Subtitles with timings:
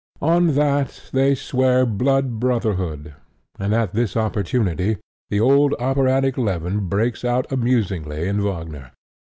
[0.23, 3.13] On that they swear blood brotherhood;
[3.59, 4.97] and at this opportunity
[5.29, 8.93] the old operatic leaven breaks out amusingly in Wagner.